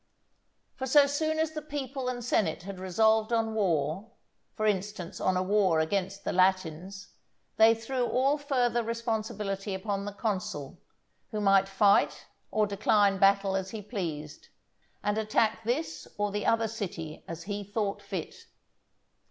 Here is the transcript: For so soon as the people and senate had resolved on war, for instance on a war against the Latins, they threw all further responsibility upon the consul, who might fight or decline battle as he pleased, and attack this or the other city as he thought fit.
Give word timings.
For 0.77 0.87
so 0.87 1.05
soon 1.05 1.37
as 1.37 1.51
the 1.51 1.61
people 1.61 2.09
and 2.09 2.25
senate 2.25 2.63
had 2.63 2.79
resolved 2.79 3.31
on 3.31 3.53
war, 3.53 4.09
for 4.55 4.65
instance 4.65 5.21
on 5.21 5.37
a 5.37 5.43
war 5.43 5.79
against 5.79 6.23
the 6.23 6.33
Latins, 6.33 7.09
they 7.57 7.75
threw 7.75 8.07
all 8.07 8.39
further 8.39 8.81
responsibility 8.83 9.75
upon 9.75 10.05
the 10.05 10.11
consul, 10.11 10.79
who 11.29 11.39
might 11.39 11.69
fight 11.69 12.25
or 12.49 12.65
decline 12.65 13.19
battle 13.19 13.55
as 13.55 13.69
he 13.69 13.81
pleased, 13.83 14.47
and 15.03 15.19
attack 15.19 15.63
this 15.65 16.07
or 16.17 16.31
the 16.31 16.47
other 16.47 16.67
city 16.67 17.23
as 17.27 17.43
he 17.43 17.63
thought 17.63 18.01
fit. 18.01 18.47